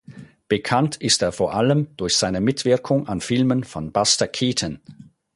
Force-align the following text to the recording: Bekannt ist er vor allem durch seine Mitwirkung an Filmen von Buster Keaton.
Bekannt 0.47 0.95
ist 0.95 1.21
er 1.21 1.31
vor 1.31 1.53
allem 1.53 1.95
durch 1.95 2.15
seine 2.15 2.41
Mitwirkung 2.41 3.07
an 3.07 3.21
Filmen 3.21 3.63
von 3.63 3.91
Buster 3.91 4.27
Keaton. 4.27 4.79